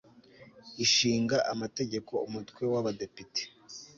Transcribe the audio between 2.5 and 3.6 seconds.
w Abadepite